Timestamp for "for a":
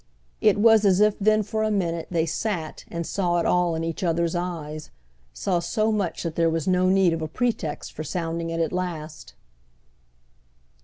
1.43-1.69